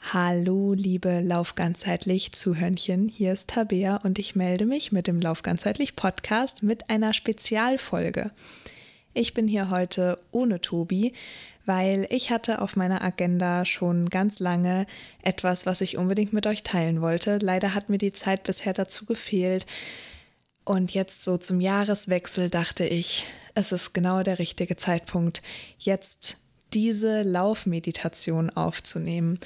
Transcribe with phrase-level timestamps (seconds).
[0.00, 6.62] Hallo, liebe Laufganzheitlich Zuhörnchen, hier ist Tabea und ich melde mich mit dem Laufganzheitlich Podcast
[6.62, 8.30] mit einer Spezialfolge.
[9.14, 11.12] Ich bin hier heute ohne Tobi,
[11.64, 14.86] weil ich hatte auf meiner Agenda schon ganz lange
[15.22, 17.38] etwas, was ich unbedingt mit euch teilen wollte.
[17.38, 19.66] Leider hat mir die Zeit bisher dazu gefehlt.
[20.64, 23.24] Und jetzt so zum Jahreswechsel dachte ich,
[23.54, 25.42] es ist genau der richtige Zeitpunkt,
[25.78, 26.36] jetzt
[26.72, 29.40] diese Laufmeditation aufzunehmen.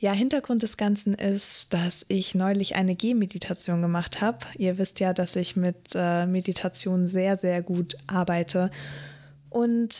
[0.00, 4.38] Ja, Hintergrund des Ganzen ist, dass ich neulich eine Gehmeditation gemacht habe.
[4.56, 8.70] Ihr wisst ja, dass ich mit äh, Meditation sehr, sehr gut arbeite.
[9.50, 9.96] Und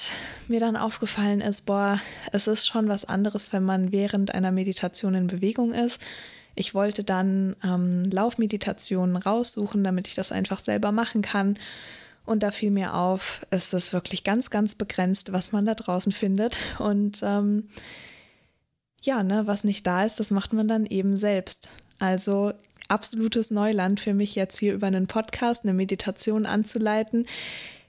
[0.46, 1.98] mir dann aufgefallen ist, boah,
[2.30, 6.00] es ist schon was anderes, wenn man während einer Meditation in Bewegung ist.
[6.54, 11.58] Ich wollte dann ähm, Laufmeditationen raussuchen, damit ich das einfach selber machen kann.
[12.24, 16.12] Und da fiel mir auf, es ist wirklich ganz, ganz begrenzt, was man da draußen
[16.12, 16.56] findet.
[16.78, 17.68] Und ähm,
[19.02, 21.70] ja, ne, was nicht da ist, das macht man dann eben selbst.
[21.98, 22.52] Also
[22.88, 27.26] absolutes Neuland für mich jetzt hier über einen Podcast eine Meditation anzuleiten,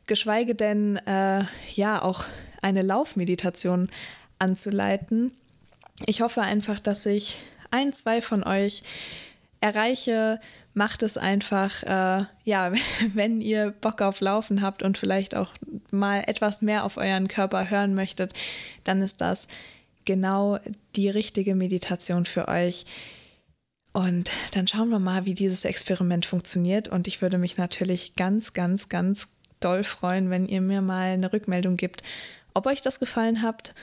[0.07, 1.43] geschweige denn äh,
[1.73, 2.25] ja auch
[2.61, 3.89] eine Laufmeditation
[4.37, 5.31] anzuleiten.
[6.05, 7.37] Ich hoffe einfach, dass ich
[7.71, 8.83] ein, zwei von euch
[9.61, 10.39] erreiche.
[10.73, 12.71] Macht es einfach, äh, ja,
[13.13, 15.49] wenn ihr Bock auf Laufen habt und vielleicht auch
[15.91, 18.33] mal etwas mehr auf euren Körper hören möchtet,
[18.83, 19.47] dann ist das
[20.09, 20.57] genau
[20.95, 22.87] die richtige Meditation für euch.
[23.93, 26.87] Und dann schauen wir mal, wie dieses Experiment funktioniert.
[26.87, 29.27] Und ich würde mich natürlich ganz, ganz, ganz
[29.59, 32.01] doll freuen, wenn ihr mir mal eine Rückmeldung gibt,
[32.55, 33.75] ob euch das gefallen habt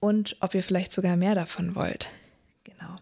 [0.00, 2.10] und ob ihr vielleicht sogar mehr davon wollt.
[2.64, 2.96] Genau.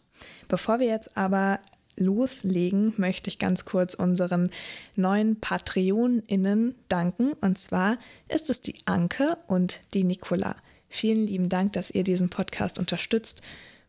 [0.47, 1.61] Bevor wir jetzt aber
[1.97, 4.51] loslegen, möchte ich ganz kurz unseren
[4.97, 7.33] neuen PatreonInnen danken.
[7.41, 7.97] Und zwar
[8.29, 10.57] ist es die Anke und die Nicola.
[10.97, 13.43] Vielen lieben Dank, dass ihr diesen Podcast unterstützt,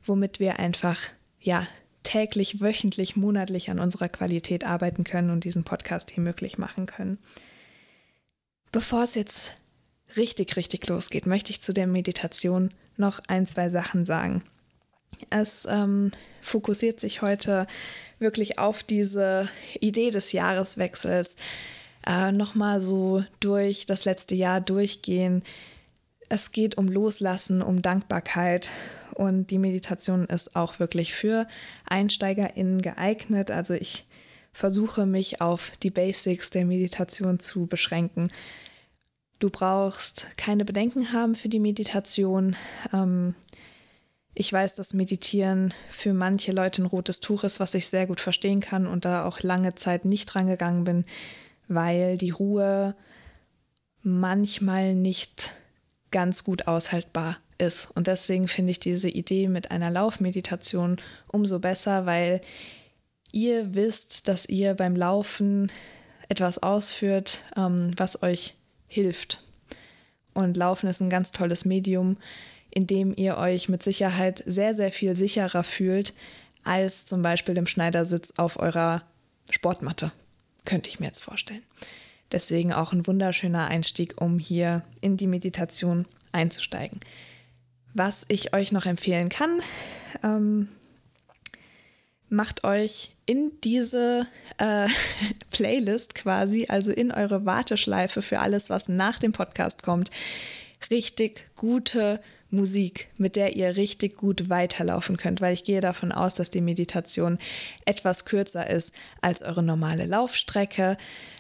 [0.03, 1.00] womit wir einfach,
[1.39, 1.66] ja,
[2.03, 7.18] täglich, wöchentlich, monatlich an unserer Qualität arbeiten können und diesen Podcast hier möglich machen können.
[8.73, 9.53] Bevor es jetzt
[10.18, 14.44] richtig, richtig losgeht, möchte ich zu der Meditation noch ein, zwei Sachen sagen.
[15.29, 17.68] Es ähm, fokussiert sich heute
[18.19, 19.47] wirklich auf diese
[19.79, 21.38] Idee des Jahreswechsels.
[22.06, 25.44] Äh, Nochmal so durch das letzte Jahr durchgehen,
[26.29, 28.69] es geht um Loslassen, um Dankbarkeit
[29.13, 31.47] und die Meditation ist auch wirklich für
[31.89, 33.49] EinsteigerInnen geeignet.
[33.49, 34.05] Also ich
[34.53, 38.31] versuche mich auf die Basics der Meditation zu beschränken.
[39.39, 42.55] Du brauchst keine Bedenken haben für die Meditation.
[42.91, 43.35] Ähm,
[44.33, 48.19] ich weiß, dass Meditieren für manche Leute ein rotes Tuch ist, was ich sehr gut
[48.19, 51.05] verstehen kann und da auch lange Zeit nicht drangegangen bin,
[51.67, 52.95] weil die Ruhe
[54.03, 55.53] manchmal nicht
[56.12, 57.90] ganz gut aushaltbar ist.
[57.95, 60.97] Und deswegen finde ich diese Idee mit einer Laufmeditation
[61.28, 62.41] umso besser, weil
[63.31, 65.72] ihr wisst, dass ihr beim Laufen
[66.29, 68.56] etwas ausführt, ähm, was euch
[68.88, 69.44] hilft.
[70.34, 72.18] Und Laufen ist ein ganz tolles Medium,
[72.69, 76.13] in dem ihr euch mit Sicherheit sehr, sehr viel sicherer fühlt
[76.63, 79.03] als zum Beispiel im Schneidersitz auf eurer
[79.50, 80.12] Sportmatte.
[80.66, 81.63] Könnte ich mir jetzt vorstellen.
[82.31, 86.99] Deswegen auch ein wunderschöner Einstieg, um hier in die Meditation einzusteigen.
[87.93, 89.61] Was ich euch noch empfehlen kann,
[90.23, 90.67] ähm,
[92.29, 94.27] macht euch in diese
[94.57, 94.88] äh,
[95.51, 100.11] Playlist quasi, also in eure Warteschleife für alles, was nach dem Podcast kommt,
[100.89, 106.33] richtig gute Musik, mit der ihr richtig gut weiterlaufen könnt, weil ich gehe davon aus,
[106.33, 107.39] dass die Meditation
[107.85, 110.97] etwas kürzer ist als eure normale Laufstrecke.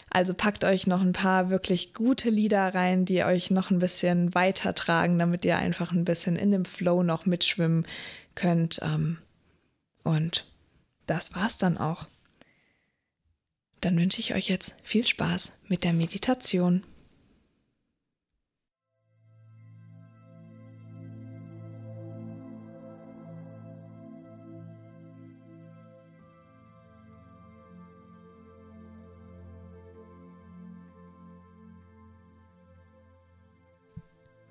[0.09, 4.33] Also packt euch noch ein paar wirklich gute Lieder rein, die euch noch ein bisschen
[4.33, 7.85] weiter tragen, damit ihr einfach ein bisschen in dem Flow noch mitschwimmen
[8.35, 8.79] könnt.
[8.81, 9.17] Ähm,
[10.03, 10.45] und
[11.05, 12.07] das war's dann auch.
[13.81, 16.83] Dann wünsche ich euch jetzt viel Spaß mit der Meditation.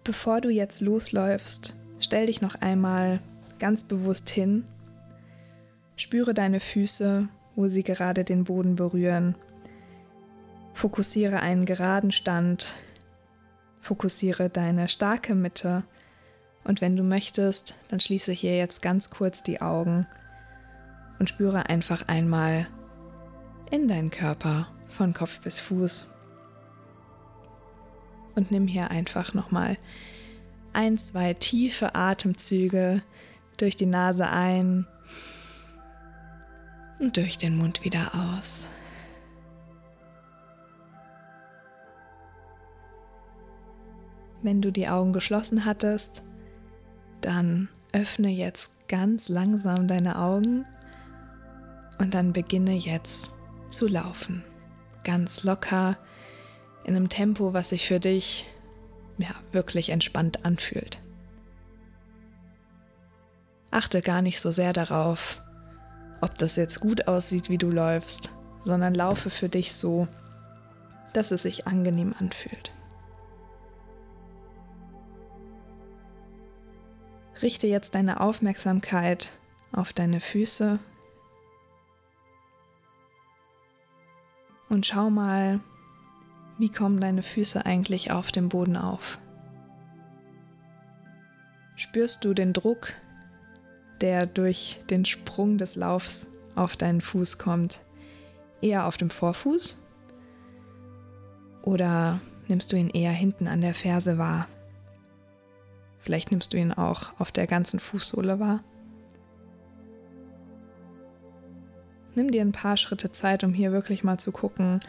[0.06, 3.18] Bevor du jetzt losläufst, stell dich noch einmal
[3.58, 4.64] ganz bewusst hin.
[5.96, 7.26] Spüre deine Füße,
[7.56, 9.34] wo sie gerade den Boden berühren.
[10.74, 12.76] Fokussiere einen geraden Stand.
[13.80, 15.82] Fokussiere deine starke Mitte.
[16.62, 20.06] Und wenn du möchtest, dann schließe hier jetzt ganz kurz die Augen
[21.18, 22.68] und spüre einfach einmal
[23.72, 26.06] in deinen Körper von Kopf bis Fuß
[28.36, 29.76] und nimm hier einfach nochmal
[30.72, 33.02] ein, zwei tiefe Atemzüge,
[33.56, 34.86] durch die Nase ein
[36.98, 38.68] und durch den Mund wieder aus.
[44.42, 46.22] Wenn du die Augen geschlossen hattest,
[47.20, 50.64] dann öffne jetzt ganz langsam deine Augen
[51.98, 53.32] und dann beginne jetzt
[53.70, 54.44] zu laufen.
[55.02, 55.96] Ganz locker,
[56.86, 58.46] in einem Tempo, was sich für dich
[59.18, 60.98] ja, wirklich entspannt anfühlt.
[63.72, 65.42] Achte gar nicht so sehr darauf,
[66.20, 70.06] ob das jetzt gut aussieht, wie du läufst, sondern laufe für dich so,
[71.12, 72.70] dass es sich angenehm anfühlt.
[77.42, 79.32] Richte jetzt deine Aufmerksamkeit
[79.72, 80.78] auf deine Füße
[84.68, 85.60] und schau mal,
[86.58, 89.18] wie kommen deine Füße eigentlich auf dem Boden auf.
[91.74, 92.94] Spürst du den Druck,
[94.00, 97.80] der durch den Sprung des Laufs auf deinen Fuß kommt,
[98.62, 99.78] eher auf dem Vorfuß?
[101.62, 104.48] Oder nimmst du ihn eher hinten an der Ferse wahr?
[105.98, 108.62] Vielleicht nimmst du ihn auch auf der ganzen Fußsohle wahr.
[112.14, 114.80] Nimm dir ein paar Schritte Zeit, um hier wirklich mal zu gucken,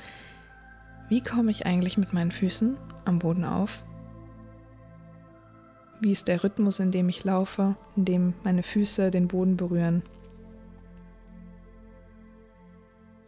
[1.09, 3.83] wie komme ich eigentlich mit meinen Füßen am Boden auf?
[6.01, 10.03] Wie ist der Rhythmus, in dem ich laufe, in dem meine Füße den Boden berühren?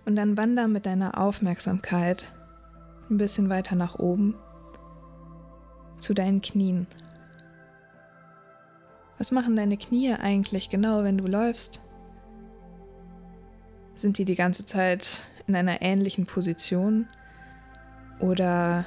[0.06, 2.34] Und dann wander mit deiner Aufmerksamkeit
[3.10, 4.36] ein bisschen weiter nach oben
[5.98, 6.88] zu deinen Knien.
[9.18, 11.82] Was machen deine Knie eigentlich genau, wenn du läufst?
[13.96, 17.08] Sind die die ganze Zeit in einer ähnlichen Position
[18.20, 18.86] oder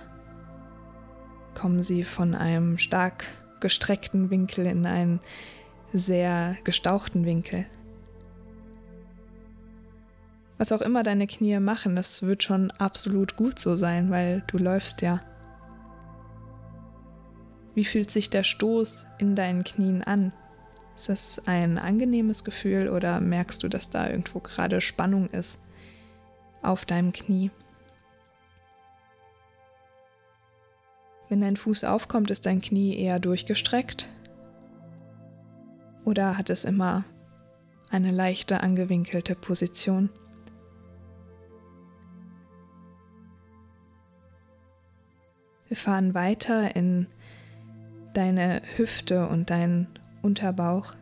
[1.55, 3.25] kommen sie von einem stark
[3.61, 5.21] gestreckten Winkel in einen
[5.93, 7.67] sehr gestauchten Winkel?
[10.59, 14.59] Was auch immer deine Knie machen, das wird schon absolut gut so sein, weil du
[14.59, 15.21] läufst ja.
[17.75, 20.33] Wie fühlt sich der Stoß in deinen Knien an?
[20.97, 25.65] Ist das ein angenehmes Gefühl oder merkst du, dass da irgendwo gerade Spannung ist
[26.63, 27.51] auf deinem Knie?
[31.33, 34.07] Wenn dein Fuß aufkommt, ist dein Knie eher durchgestreckt?
[36.05, 37.05] Oder hat es immer
[37.89, 40.11] eine leichte angewinkelte Position?
[45.69, 47.07] Wir fahren weiter in
[48.13, 49.87] deine Hüfte und deinen
[50.21, 50.97] Unterbauch.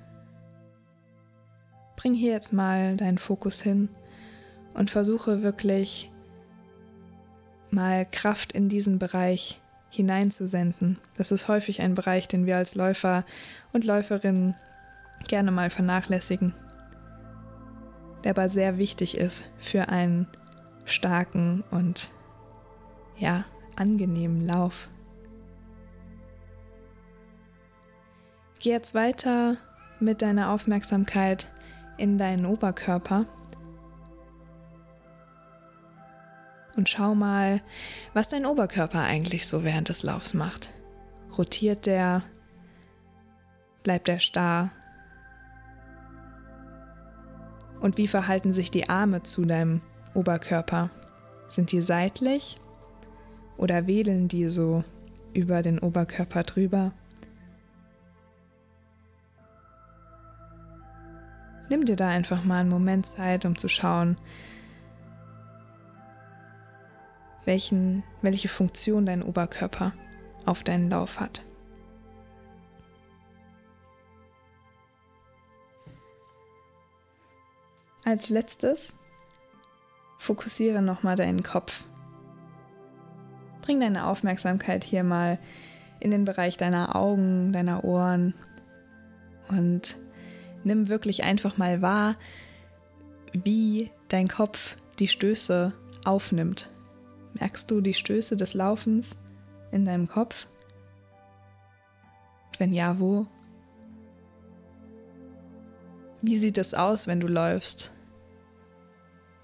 [1.96, 3.88] Bring hier jetzt mal deinen Fokus hin
[4.74, 6.08] und versuche wirklich
[7.72, 9.60] mal Kraft in diesen Bereich
[9.90, 10.98] hineinzusenden.
[11.16, 13.24] Das ist häufig ein Bereich, den wir als Läufer
[13.72, 14.54] und Läuferinnen
[15.28, 16.54] gerne mal vernachlässigen,
[18.24, 20.26] der aber sehr wichtig ist für einen
[20.84, 22.10] starken und
[23.18, 23.44] ja,
[23.76, 24.88] angenehmen Lauf.
[28.60, 29.56] Geh jetzt weiter
[30.00, 31.48] mit deiner Aufmerksamkeit
[31.96, 33.26] in deinen Oberkörper
[36.76, 37.60] und schau mal,
[38.14, 40.70] was dein Oberkörper eigentlich so während des Laufs macht.
[41.36, 42.22] Rotiert der?
[43.82, 44.70] Bleibt er starr?
[47.80, 49.80] Und wie verhalten sich die Arme zu deinem
[50.14, 50.90] Oberkörper?
[51.48, 52.56] Sind die seitlich
[53.56, 54.84] oder wedeln die so
[55.32, 56.92] über den Oberkörper drüber?
[61.70, 64.18] Nimm dir da einfach mal einen Moment Zeit, um zu schauen,
[67.50, 69.92] welchen, welche Funktion dein Oberkörper
[70.46, 71.44] auf deinen Lauf hat.
[78.04, 78.96] Als letztes
[80.18, 81.82] fokussiere nochmal deinen Kopf.
[83.62, 85.36] Bring deine Aufmerksamkeit hier mal
[85.98, 88.32] in den Bereich deiner Augen, deiner Ohren
[89.48, 89.96] und
[90.62, 92.14] nimm wirklich einfach mal wahr,
[93.32, 95.72] wie dein Kopf die Stöße
[96.04, 96.70] aufnimmt.
[97.34, 99.20] Merkst du die Stöße des Laufens
[99.70, 100.46] in deinem Kopf?
[102.58, 103.26] Wenn ja, wo?
[106.22, 107.92] Wie sieht es aus, wenn du läufst?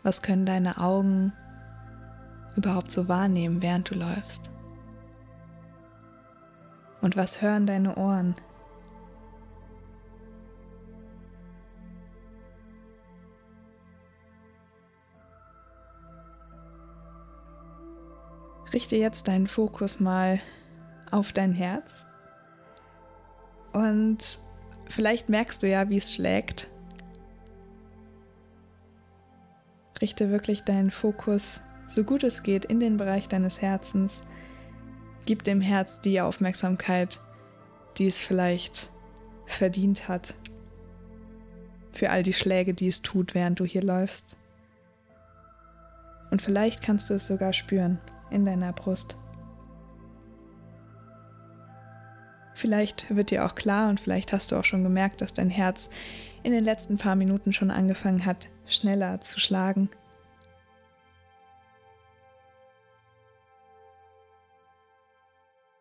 [0.02, 1.32] Was können deine Augen
[2.56, 4.50] überhaupt so wahrnehmen, während du läufst?
[7.00, 8.36] Und was hören deine Ohren?
[18.76, 20.38] Richte jetzt deinen Fokus mal
[21.10, 22.04] auf dein Herz
[23.72, 24.38] und
[24.90, 26.68] vielleicht merkst du ja, wie es schlägt.
[29.98, 34.20] Richte wirklich deinen Fokus, so gut es geht, in den Bereich deines Herzens.
[35.24, 37.18] Gib dem Herz die Aufmerksamkeit,
[37.96, 38.90] die es vielleicht
[39.46, 40.34] verdient hat.
[41.92, 44.36] Für all die Schläge, die es tut, während du hier läufst.
[46.30, 49.16] Und vielleicht kannst du es sogar spüren in deiner Brust.
[52.56, 55.90] Vielleicht wird dir auch klar und vielleicht hast du auch schon gemerkt, dass dein Herz
[56.42, 59.90] in den letzten paar Minuten schon angefangen hat, schneller zu schlagen.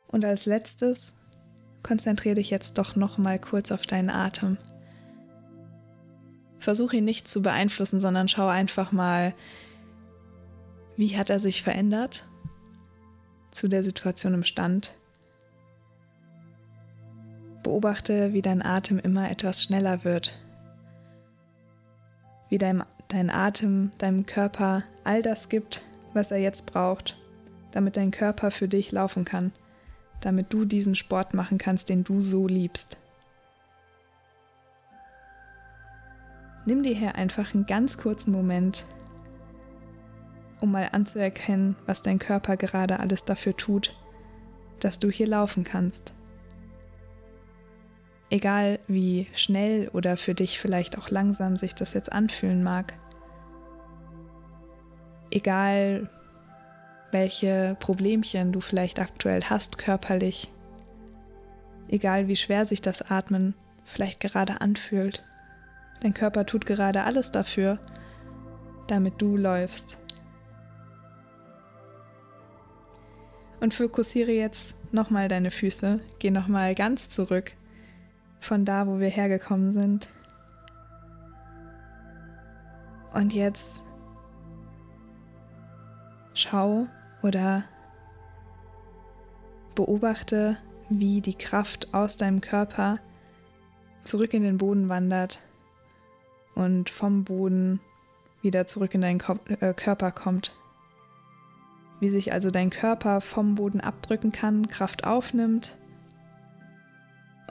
[0.10, 1.14] Und als letztes
[1.82, 4.58] konzentriere dich jetzt doch noch mal kurz auf deinen Atem.
[6.60, 9.34] Versuch ihn nicht zu beeinflussen, sondern schau einfach mal,
[10.98, 12.26] wie hat er sich verändert
[13.56, 14.94] zu der Situation im Stand
[17.64, 20.38] Beobachte, wie dein Atem immer etwas schneller wird.
[22.48, 25.82] Wie dein, dein Atem deinem Körper all das gibt,
[26.14, 27.18] was er jetzt braucht,
[27.72, 29.52] damit dein Körper für dich laufen kann,
[30.22, 32.98] damit du diesen Sport machen kannst, den du so liebst.
[36.68, 38.86] Nimm dir hier einfach einen ganz kurzen Moment,
[40.62, 43.96] um mal anzuerkennen, was dein Körper gerade alles dafür tut,
[44.80, 46.14] dass du hier laufen kannst.
[48.30, 52.94] Egal wie schnell oder für dich vielleicht auch langsam sich das jetzt anfühlen mag.
[55.30, 56.10] Egal
[57.12, 60.52] welche Problemchen du vielleicht aktuell hast körperlich.
[61.88, 63.54] Egal wie schwer sich das Atmen
[63.86, 65.24] vielleicht gerade anfühlt.
[66.02, 67.80] Dein Körper tut gerade alles dafür,
[68.88, 70.00] damit du läufst.
[73.60, 76.00] Und fokussiere jetzt nochmal deine Füße.
[76.20, 77.54] Geh nochmal ganz zurück
[78.40, 80.10] von da, wo wir hergekommen sind.
[83.14, 83.82] Und jetzt
[86.34, 86.88] schau
[87.24, 87.64] oder
[89.74, 90.58] beobachte,
[90.90, 93.00] wie die Kraft aus deinem Körper
[94.04, 95.40] zurück in den Boden wandert
[96.54, 97.80] und vom Boden
[98.42, 99.22] wieder zurück in deinen
[99.60, 100.54] äh, Körper kommt.
[102.00, 105.78] Wie sich also dein Körper vom Boden abdrücken kann, Kraft aufnimmt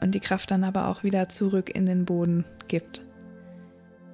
[0.01, 3.07] und die Kraft dann aber auch wieder zurück in den Boden gibt.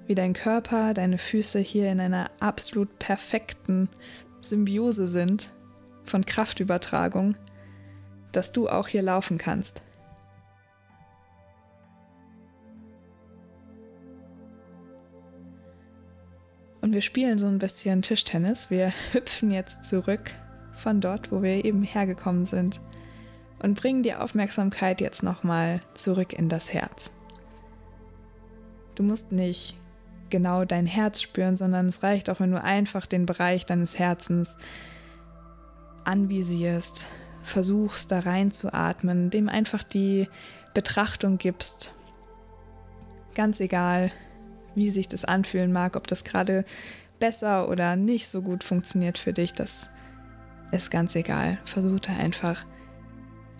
[0.07, 3.89] Wie dein Körper, deine Füße hier in einer absolut perfekten
[4.41, 5.51] Symbiose sind
[6.05, 7.37] von Kraftübertragung,
[8.33, 9.83] dass du auch hier laufen kannst.
[16.91, 18.69] Und wir spielen so ein bisschen Tischtennis.
[18.69, 20.33] Wir hüpfen jetzt zurück
[20.75, 22.81] von dort, wo wir eben hergekommen sind
[23.61, 27.13] und bring die Aufmerksamkeit jetzt nochmal zurück in das Herz.
[28.97, 29.77] Du musst nicht
[30.31, 34.57] genau dein Herz spüren, sondern es reicht auch, wenn du einfach den Bereich deines Herzens
[36.03, 37.07] anvisierst,
[37.45, 40.29] versuchst da reinzuatmen, dem einfach die
[40.75, 41.95] Betrachtung gibst.
[43.37, 44.11] Ganz egal,
[44.75, 46.65] wie sich das anfühlen mag, ob das gerade
[47.19, 49.91] besser oder nicht so gut funktioniert für dich, das
[50.73, 51.59] ist ganz egal.
[51.65, 52.65] Versuch da einfach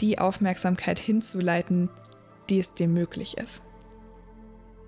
[0.01, 1.91] die Aufmerksamkeit hinzuleiten,
[2.49, 3.63] die es dir möglich ist.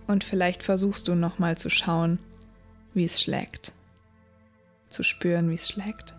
[0.07, 2.19] Und vielleicht versuchst du nochmal zu schauen,
[2.95, 3.73] wie es schlägt.
[4.89, 6.15] Zu spüren, wie es schlägt.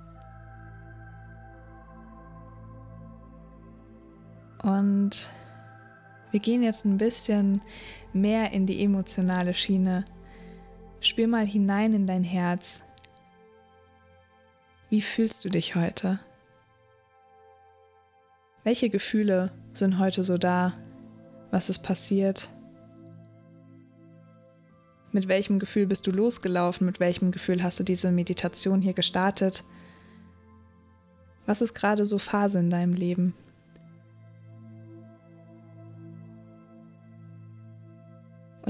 [4.64, 5.30] Und
[6.34, 7.62] wir gehen jetzt ein bisschen
[8.12, 10.04] mehr in die emotionale Schiene.
[11.00, 12.82] Spür mal hinein in dein Herz.
[14.90, 16.20] Wie fühlst du dich heute?
[18.64, 20.74] Welche Gefühle sind heute so da?
[21.52, 22.50] Was ist passiert?
[25.12, 26.88] Mit welchem Gefühl bist du losgelaufen?
[26.88, 29.64] Mit welchem Gefühl hast du diese Meditation hier gestartet?
[31.46, 33.36] Was ist gerade so Phase in deinem Leben?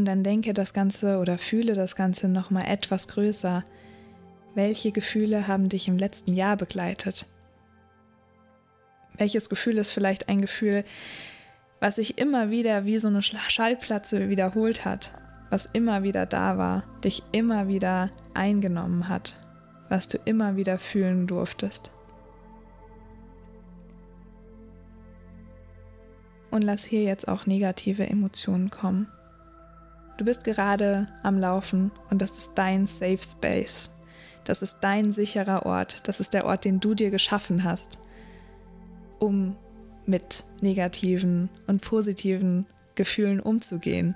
[0.04, 3.64] Und dann denke das Ganze oder fühle das Ganze nochmal etwas größer.
[4.54, 7.26] Welche Gefühle haben dich im letzten Jahr begleitet?
[9.18, 10.84] Welches Gefühl ist vielleicht ein Gefühl,
[11.80, 15.14] was sich immer wieder wie so eine Schallplatte wiederholt hat,
[15.50, 19.40] was immer wieder da war, dich immer wieder eingenommen hat,
[19.88, 21.94] was du immer wieder fühlen durftest.
[26.52, 29.08] Und lass hier jetzt auch negative Emotionen kommen.
[30.17, 33.89] Du bist gerade am Laufen und das ist dein Safe Space.
[34.43, 36.08] Das ist dein sicherer Ort.
[36.08, 37.98] Das ist der Ort, den du dir geschaffen hast
[39.24, 39.55] um
[40.05, 42.65] mit negativen und positiven
[42.96, 44.15] Gefühlen umzugehen.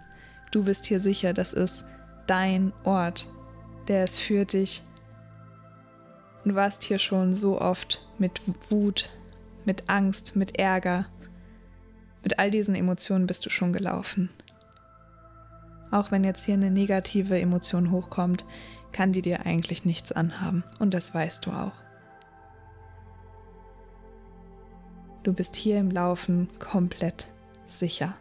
[0.51, 1.85] Du bist hier sicher, das ist
[2.27, 3.29] dein Ort,
[3.87, 4.83] der ist für dich.
[6.43, 9.11] Du warst hier schon so oft mit Wut,
[9.65, 11.07] mit Angst, mit Ärger.
[12.21, 14.29] Mit all diesen Emotionen bist du schon gelaufen.
[15.91, 18.45] Auch wenn jetzt hier eine negative Emotion hochkommt,
[18.91, 20.63] kann die dir eigentlich nichts anhaben.
[20.79, 21.73] Und das weißt du auch.
[25.23, 27.29] Du bist hier im Laufen komplett
[27.67, 28.15] sicher.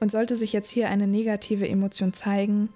[0.00, 2.68] Und sollte sich jetzt hier eine negative Emotion zeigen,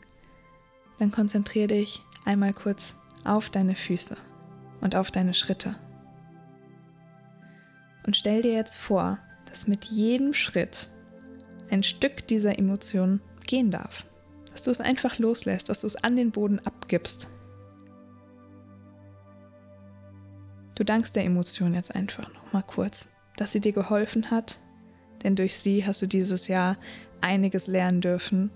[0.99, 4.17] dann konzentriere dich einmal kurz auf deine Füße
[4.81, 5.75] und auf deine Schritte.
[8.07, 10.89] Und stell dir jetzt vor, dass mit jedem Schritt
[11.71, 14.05] ein Stück dieser Emotion gehen darf.
[14.51, 17.29] Dass du es einfach loslässt, dass du es an den Boden abgibst.
[20.75, 24.59] Du dankst der Emotion jetzt einfach noch mal kurz, dass sie dir geholfen hat,
[25.23, 26.77] denn durch sie hast du dieses Jahr
[27.21, 28.51] einiges lernen dürfen.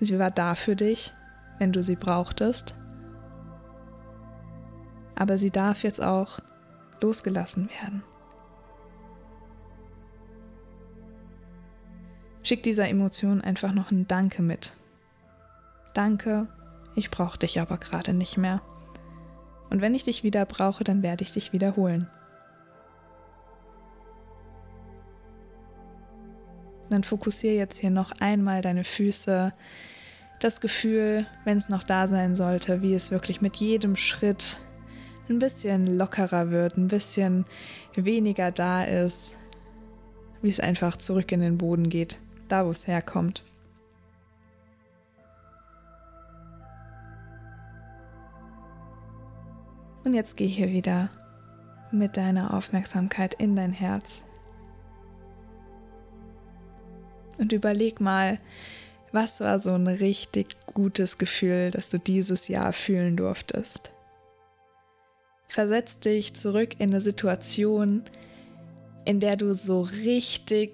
[0.00, 1.12] Sie war da für dich,
[1.58, 2.74] wenn du sie brauchtest.
[5.14, 6.40] Aber sie darf jetzt auch
[7.00, 8.02] losgelassen werden.
[12.50, 14.72] Schick dieser Emotion einfach noch ein Danke mit.
[15.94, 16.48] Danke,
[16.96, 18.60] ich brauche dich aber gerade nicht mehr.
[19.70, 22.08] Und wenn ich dich wieder brauche, dann werde ich dich wiederholen.
[26.88, 29.52] Dann fokussiere jetzt hier noch einmal deine Füße,
[30.40, 34.58] das Gefühl, wenn es noch da sein sollte, wie es wirklich mit jedem Schritt
[35.28, 37.44] ein bisschen lockerer wird, ein bisschen
[37.94, 39.36] weniger da ist,
[40.42, 42.18] wie es einfach zurück in den Boden geht
[42.52, 43.42] da wo es herkommt.
[50.04, 51.10] Und jetzt geh hier wieder
[51.92, 54.24] mit deiner Aufmerksamkeit in dein Herz.
[57.38, 58.38] Und überleg mal,
[59.12, 63.92] was war so ein richtig gutes Gefühl, das du dieses Jahr fühlen durftest.
[65.48, 68.04] Versetz dich zurück in eine Situation,
[69.04, 70.72] in der du so richtig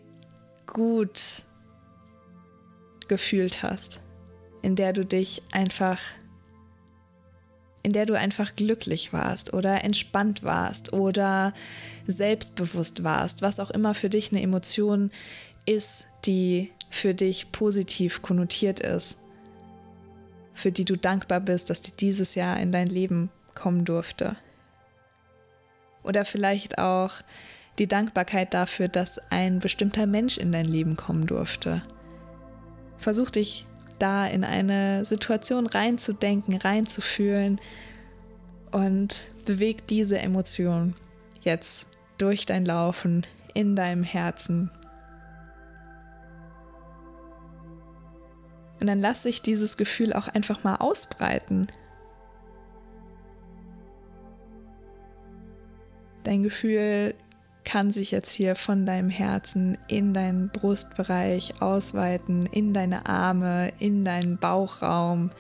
[0.67, 1.45] gut
[3.09, 4.01] gefühlt hast,
[4.63, 6.01] in der du dich einfach,
[7.83, 11.55] in der du einfach glücklich warst oder entspannt warst oder
[12.07, 15.11] selbstbewusst warst, was auch immer für dich eine Emotion
[15.67, 19.21] ist, die für dich positiv konnotiert ist,
[20.55, 24.37] für die du dankbar bist, dass die dieses Jahr in dein Leben kommen durfte.
[26.03, 27.15] Oder vielleicht auch
[27.79, 31.83] die Dankbarkeit dafür, dass ein bestimmter Mensch in dein Leben kommen durfte
[33.07, 33.65] versuch dich
[34.01, 37.61] da in eine Situation reinzudenken, reinzufühlen
[38.73, 40.97] und beweg diese Emotion
[41.41, 41.87] jetzt
[42.19, 44.73] durch dein Laufen in deinem Herzen.
[48.81, 51.69] Und dann lass sich dieses Gefühl auch einfach mal ausbreiten.
[56.25, 57.15] Dein Gefühl
[57.67, 64.05] kann sich jetzt hier von deinem Herzen in deinen Brustbereich ausweiten, in deine Arme, in
[64.05, 65.31] deinen Bauchraum,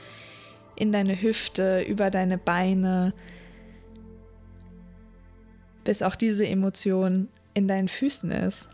[0.75, 3.15] in deine Hüfte, über deine Beine,
[5.85, 8.69] bis auch diese Emotion in deinen Füßen ist.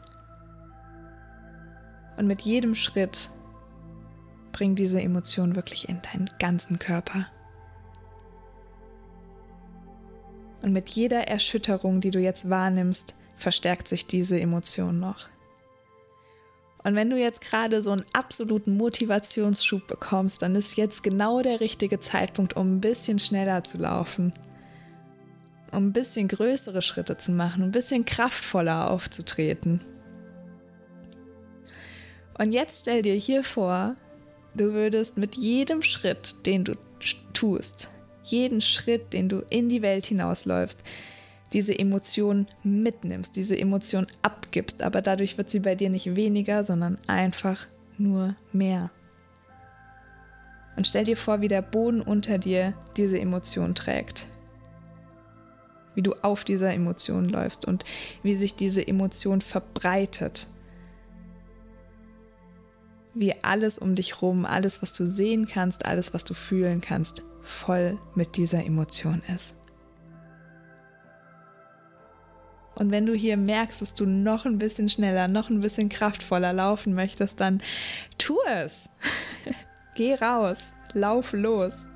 [2.16, 3.28] Und mit jedem Schritt
[4.52, 7.26] bring diese Emotion wirklich in deinen ganzen Körper.
[10.62, 15.28] Und mit jeder Erschütterung, die du jetzt wahrnimmst, verstärkt sich diese Emotion noch.
[16.84, 21.60] Und wenn du jetzt gerade so einen absoluten Motivationsschub bekommst, dann ist jetzt genau der
[21.60, 24.32] richtige Zeitpunkt, um ein bisschen schneller zu laufen,
[25.70, 29.80] um ein bisschen größere Schritte zu machen, ein bisschen kraftvoller aufzutreten.
[32.36, 33.94] Und jetzt stell dir hier vor,
[34.54, 36.74] du würdest mit jedem Schritt, den du
[37.32, 37.90] tust,
[38.24, 40.82] jeden Schritt, den du in die Welt hinausläufst,
[41.52, 46.98] diese Emotion mitnimmst, diese Emotion abgibst, aber dadurch wird sie bei dir nicht weniger, sondern
[47.06, 47.66] einfach
[47.98, 48.90] nur mehr.
[50.76, 54.26] Und stell dir vor, wie der Boden unter dir diese Emotion trägt.
[55.94, 57.84] Wie du auf dieser Emotion läufst und
[58.22, 60.46] wie sich diese Emotion verbreitet.
[63.12, 67.22] Wie alles um dich rum, alles, was du sehen kannst, alles, was du fühlen kannst,
[67.42, 69.61] voll mit dieser Emotion ist.
[72.74, 76.52] Und wenn du hier merkst, dass du noch ein bisschen schneller, noch ein bisschen kraftvoller
[76.52, 77.60] laufen möchtest, dann
[78.18, 78.88] tu es.
[79.94, 81.86] Geh raus, lauf los.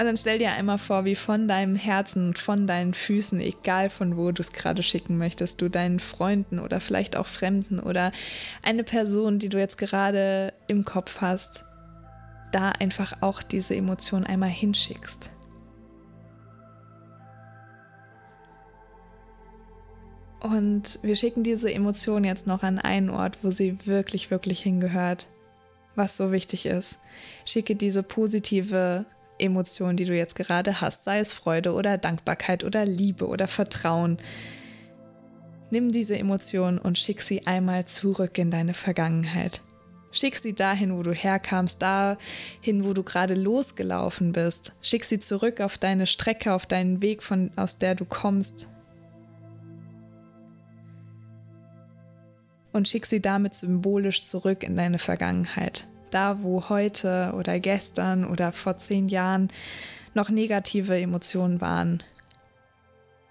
[0.00, 4.16] Und dann stell dir einmal vor, wie von deinem Herzen, von deinen Füßen, egal von
[4.16, 8.10] wo du es gerade schicken möchtest, du deinen Freunden oder vielleicht auch Fremden oder
[8.62, 11.64] eine Person, die du jetzt gerade im Kopf hast,
[12.50, 15.30] da einfach auch diese Emotion einmal hinschickst.
[20.40, 25.28] Und wir schicken diese Emotion jetzt noch an einen Ort, wo sie wirklich, wirklich hingehört,
[25.94, 26.98] was so wichtig ist.
[27.44, 29.04] Schicke diese positive
[29.38, 34.18] Emotion, die du jetzt gerade hast, sei es Freude oder Dankbarkeit oder Liebe oder Vertrauen.
[35.70, 39.60] Nimm diese Emotion und schick sie einmal zurück in deine Vergangenheit.
[40.10, 44.72] Schick sie dahin, wo du herkamst, dahin, wo du gerade losgelaufen bist.
[44.80, 48.66] Schick sie zurück auf deine Strecke, auf deinen Weg, von, aus der du kommst.
[52.72, 58.52] Und schick sie damit symbolisch zurück in deine Vergangenheit da wo heute oder gestern oder
[58.52, 59.48] vor zehn Jahren
[60.14, 62.02] noch negative Emotionen waren,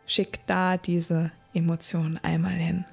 [0.05, 2.85] schick da diese Emotionen einmal hin.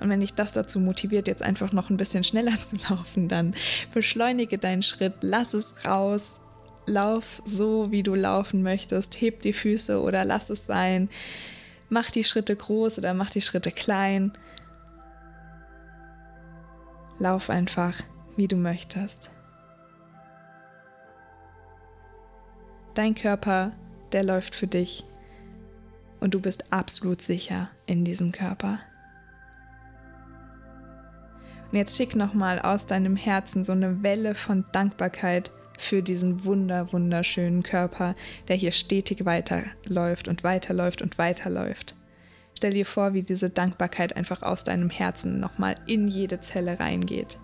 [0.00, 3.54] Und wenn dich das dazu motiviert, jetzt einfach noch ein bisschen schneller zu laufen, dann
[3.92, 6.40] beschleunige deinen Schritt, lass es raus,
[6.86, 11.08] lauf so, wie du laufen möchtest, heb die Füße oder lass es sein,
[11.88, 14.32] mach die Schritte groß oder mach die Schritte klein.
[17.18, 18.00] Lauf einfach
[18.36, 19.30] wie du möchtest.
[22.94, 23.72] Dein Körper,
[24.12, 25.04] der läuft für dich
[26.20, 28.78] und du bist absolut sicher in diesem Körper.
[31.70, 36.92] Und jetzt schick nochmal aus deinem Herzen so eine Welle von Dankbarkeit für diesen wunder,
[36.92, 38.14] wunderschönen Körper,
[38.46, 41.96] der hier stetig weiterläuft und weiterläuft und weiterläuft.
[42.64, 47.36] Stell dir vor, wie diese Dankbarkeit einfach aus deinem Herzen nochmal in jede Zelle reingeht.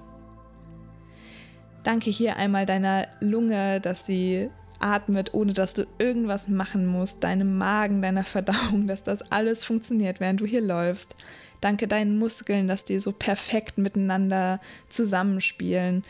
[1.83, 7.59] Danke hier einmal deiner Lunge, dass sie atmet, ohne dass du irgendwas machen musst, deinem
[7.59, 11.15] Magen, deiner Verdauung, dass das alles funktioniert, während du hier läufst.
[11.61, 16.03] Danke deinen Muskeln, dass die so perfekt miteinander zusammenspielen.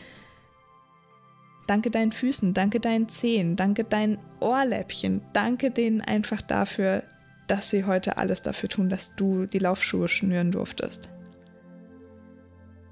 [1.67, 7.03] Danke deinen Füßen, danke deinen Zehen, danke deinen Ohrläppchen, danke denen einfach dafür,
[7.51, 11.09] dass sie heute alles dafür tun, dass du die Laufschuhe schnüren durftest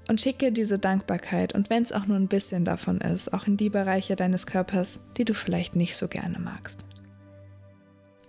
[0.06, 3.56] und schicke diese Dankbarkeit und wenn es auch nur ein bisschen davon ist, auch in
[3.56, 6.84] die Bereiche deines Körpers, die du vielleicht nicht so gerne magst.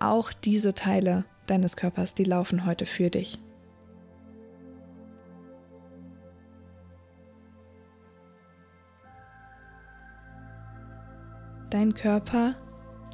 [0.00, 3.38] Auch diese Teile deines Körpers, die laufen heute für dich.
[11.68, 12.54] Dein Körper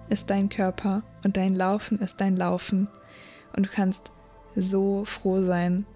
[0.09, 2.87] ist dein Körper und dein Laufen ist dein Laufen
[3.55, 4.11] und du kannst
[4.55, 5.87] so froh sein,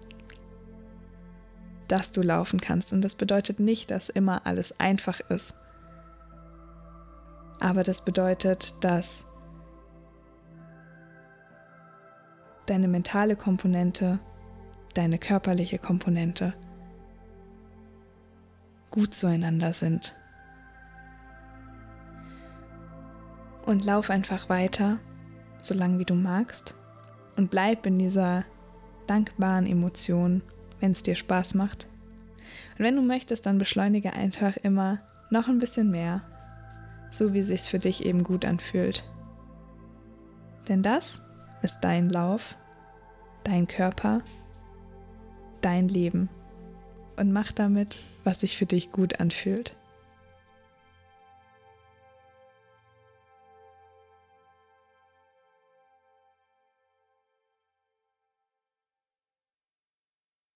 [1.87, 2.93] dass du laufen kannst.
[2.93, 5.55] Und das bedeutet nicht, dass immer alles einfach ist.
[7.59, 9.25] Aber das bedeutet, dass
[12.65, 14.19] deine mentale Komponente,
[14.93, 16.53] deine körperliche Komponente
[18.91, 20.15] gut zueinander sind.
[23.65, 24.99] Und lauf einfach weiter,
[25.61, 26.75] solange wie du magst,
[27.35, 28.45] und bleib in dieser
[29.07, 30.41] dankbaren Emotion
[30.83, 31.87] wenn es dir Spaß macht.
[32.77, 36.21] Und wenn du möchtest, dann beschleunige einfach immer noch ein bisschen mehr,
[37.09, 39.05] so wie sich für dich eben gut anfühlt.
[40.67, 41.21] Denn das
[41.61, 42.57] ist dein Lauf,
[43.45, 44.23] dein Körper,
[45.61, 46.27] dein Leben
[47.15, 49.73] und mach damit, was sich für dich gut anfühlt.